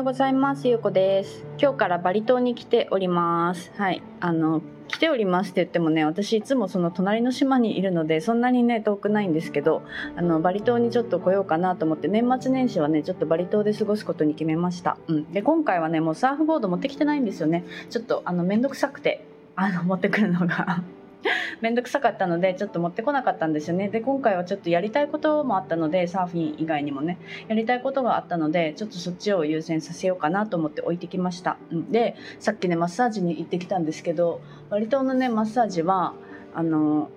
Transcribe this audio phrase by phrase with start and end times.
[0.00, 0.66] ようございます。
[0.66, 1.44] ゆうこです。
[1.60, 3.70] 今日からバリ島に来ております。
[3.76, 4.02] はい。
[4.20, 9.82] あの、来ておりますって言ってもね、私いつもその隣の島にいるので、そんなにね、遠くないんですけど、
[10.16, 14.96] あの、バリ島にちょっと来ようかなと思って、年末年始はね、ちょっとバリ島で過ごすことに決めました。
[15.06, 15.32] うん。
[15.34, 17.66] で、今回はね、もうサーフボード持ってきてないんですよね。
[17.90, 20.82] ちょっと、あの、めんどくさくて、あの、持ってくるのが。
[21.60, 23.88] めんどくさかったのでちょっと持ってこなかったんですよね。
[23.88, 31.58] で今回はちょっとやりたいこともあったのでサーフィン以外にもねやりたいことがあったのでちょっとそっちを優先させようかなと思って置いてきました、
[31.90, 36.14] でさっきねマッサージに行ってきたんですけど割とのねマッサージは
[36.54, 37.10] あの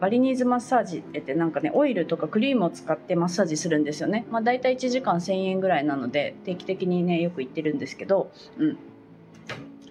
[0.00, 4.26] バリニーズマッサージってなんかねオイルとかクリームを使ってマッサージするんですよね。
[4.30, 8.78] まあ大体1時間1000円ぐらいなので定期的にねよく行ってるんですけどうん。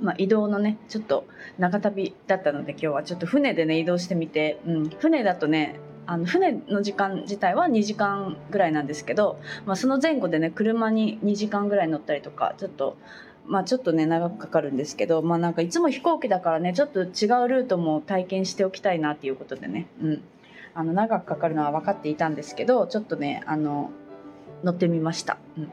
[0.01, 1.25] まあ、移動のねちょっと
[1.57, 12.97] 長旅だったので今日はちょっと船でね移動してみて、うん、船だとねあの船の時間自体は2時間ぐらいなんですけど、まあ、その前後でね車に2時間ぐらい乗ったりとかちょっと。
[13.45, 17.07] まあちょっとね長くかかるんですけどまあなんかいつも飛行機だからねちょっと違う
[17.47, 20.23] ルートも体験しておきたいなっていうことでね、うん、
[20.75, 23.89] あの長くかかるのは分かっていたんですけどちょっとねあの
[24.63, 25.37] 乗ってみました。
[25.57, 25.71] うん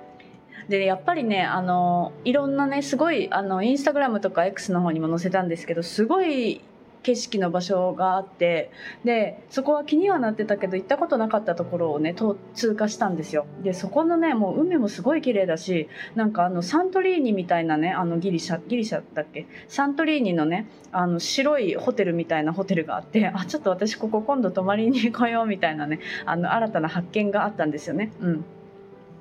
[0.69, 6.61] でやっぱりねあのいろんなねすごいあのインスタグラムとか X の方にも載せたんですけどすごい
[7.03, 8.73] 景色の場所があって
[9.05, 12.17] でそこは気にはなってたけど行ったことなかったところをね
[12.55, 13.47] 通過したんですよ。
[13.63, 19.47] でそこのねもう海もすごい綺麗だしなんかあのサントリーニみたいなねあのギリシャギリシャだっけ？
[19.69, 28.11] サントリーニのねあの白いホテルみたいなホテルがあってあちょっと私ここ今度泊まりに来ようよみたいなねあの新たな発見があったんですよね。
[28.21, 28.45] うん。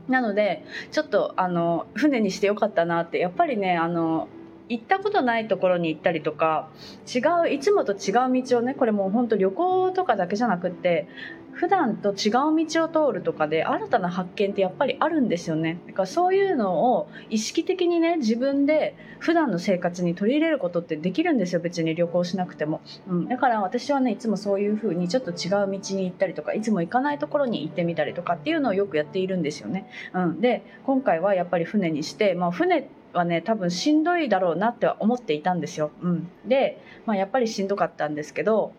[0.08, 4.28] なのでちょっとあの船にしてよかったなってやっぱりねあの
[4.70, 6.70] 行ったことないところに行ったりとか
[7.14, 11.08] 違ういつもと違う道をねこれもう本当旅行とかだけじゃなくって
[11.56, 15.80] 普段と違う道を通るとかで新たな発見ってやっぱりあるんですよね。
[15.88, 38.74] だからそういうのを意識的にね自分で普段の生活に取り入れることってできるんですよ別に旅行しなくても、うん、だから私はねいつもそういう風にちょっと違う道に行ったりとかいつも行かないところに行ってみたりとかっていうのをよくやっているんですよね、うん、で今回はやっぱり船にして、まあ、船はね多分しんどいだろうなって思っていたんですよ、うん、で、まあ、やっぱりしんどかったんですけど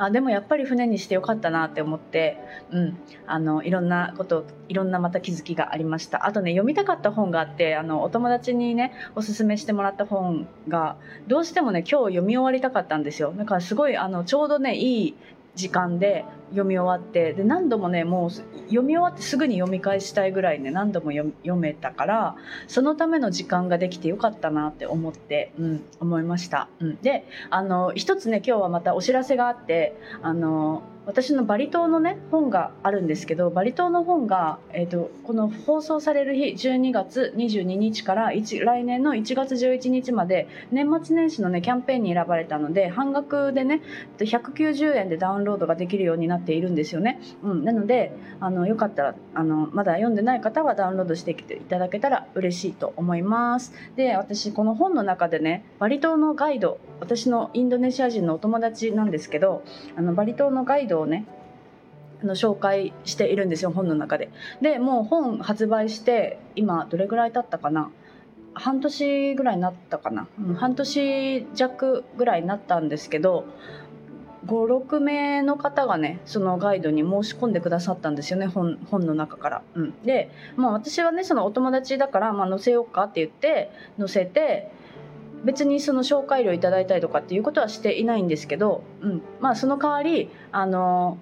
[0.00, 2.38] あでもやっぱり船にしてよかったなって思って、
[2.70, 6.24] うん、あのいろんなこといろんなまた気づきがありました。
[6.26, 13.34] あとね読みたかった本があってあのお友達にねおすすめしてもらった本がどうしてもね今日読み終わりたかったんですよ。
[13.36, 15.14] だからすごいあのちょうどねいい
[15.58, 22.36] 時間で読み終わってで何度もねもう読み終わってすぐに読み返したいぐらいね何度も読めたから
[22.68, 43.80] そのための時間ができてよかったなって思って、うん、思いました、うん、であの一つね今日はまたお知らせがあってあの私のバリ島のね本があるんですけどバリ島の本が、えーと、この放送される日12月22日から1来年の1月11日まで年末年始のねキャンペーンに選ばれたので半額でね
[44.18, 53.72] 190円でダウンロードができるようになっているんですよね、うん、なのであのよかったらあのまだ読んでない方はダウンロードしてきていただけたら嬉しいと思います。
[53.96, 59.64] で私この本の中でねバリ島のガイド私のインドネシア人のお友達なんですけど
[59.96, 61.24] あのバリ島のガイドをね
[62.22, 64.30] あの紹介しているんですよ本の中で。
[64.60, 67.90] でもう本発売して今どれぐらい経ったかな？
[68.54, 73.44] 半年ぐらいになったかな、うん、半年弱ぐらいになったんですけど
[74.46, 79.62] 56名の方がねそのガイドに申し込んでくださったんですよね本の中から。
[79.74, 84.72] うん、で、まあ、私はねそのお友達だから、まあ、載せようかって言って載せて
[85.44, 89.22] 別にその紹介料いただいたりとかっていうことはしていないんですけど、うん。
[89.40, 91.18] まあ、その代わりあの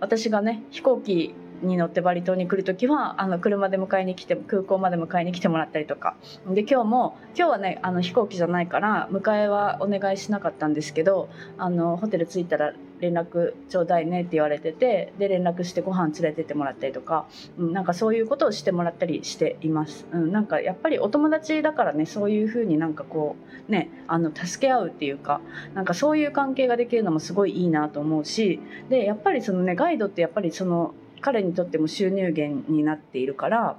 [0.00, 6.16] 私がね飛行機に乗ってバリ島に来る時はあの車で迎えに来て空港まで迎えに来てもらったりとか。
[6.48, 23.36] で今日も今日はねあの飛行機じゃないから迎えはお願いしなかったんですけどあのホテル着いたら連絡ちょうだいねって言われててで連絡してご飯連れてってもらったりとか、うん、なんかそういうことをしてもらったりしています、うん、なんかやっぱりお友達だからねそういうふうになんかこ
[23.68, 25.40] うねあの助け合うっていうか
[25.74, 33.76] なんかそういう関係ができるのもすごいいいなと思うしでやっぱりそのねガイドってやっぱりその彼にとっても収入源になっているから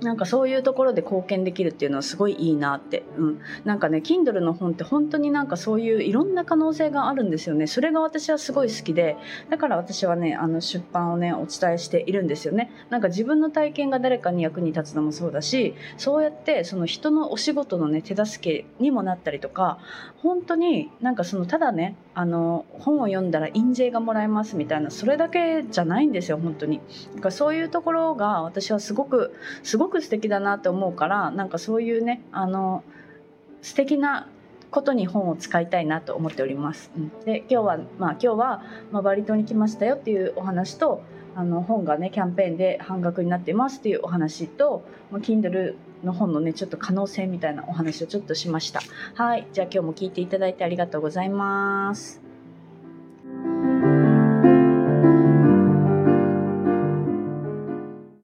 [0.00, 7.66] なんかそういうところで貢献できるっていうのはすごいいいなって、うん、なんかね Kindle の本って本当になんかそういういろんな可能性があるんですよね。
[7.66, 9.16] それが私はすごい好きで
[9.50, 12.70] だから私はねあの出版をねお伝えしているんですよね。
[12.90, 19.78] なんか自分の体験が誰かに役に立つのもそうだしそうやってその人のお仕事のね手助けにもなったりとか
[20.22, 26.80] 本当になんかそのただねあの本を読んだら印税がもらえますみたいなそれだけじゃないんですよ本当に。
[27.16, 32.82] だからそういうところが私はすごくすすごく素敵だなって思うからなんかそういうねあの
[33.62, 34.26] 素敵な
[34.72, 36.90] ことに本を使いたいなと思っております。
[36.96, 41.04] うん、で今日はまあ今日は、まあ、バリ島に来ましたよっていうお話と
[41.36, 44.82] あの本がねキャンペーンで半額になってますっていうお話と、
[45.12, 48.80] まあ、Kindle の本のねちょっと可能性みたいなお話をちょっとしました。
[49.14, 52.27] はいじゃあ今日も聞いていただいてありがとうございます。